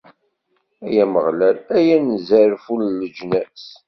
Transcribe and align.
Ay 0.85 0.95
Ameɣlal, 1.03 1.57
ay 1.77 1.87
anezzarfu 1.95 2.75
n 2.81 2.97
leǧnas. 2.99 3.65